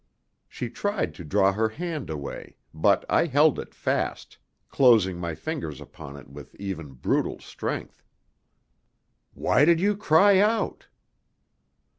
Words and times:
She 0.49 0.71
tried 0.71 1.13
to 1.13 1.23
draw 1.23 1.51
her 1.53 1.69
hand 1.69 2.09
away, 2.09 2.55
but 2.73 3.05
I 3.07 3.25
held 3.27 3.59
it 3.59 3.75
fast, 3.75 4.39
closing, 4.67 5.19
my 5.19 5.35
fingers 5.35 5.79
upon 5.79 6.17
it 6.17 6.27
with 6.27 6.55
even 6.55 6.93
brutal 6.93 7.37
strength. 7.37 8.03
"Why 9.35 9.63
did 9.63 9.79
you 9.79 9.95
cry 9.95 10.39
out?" 10.39 10.87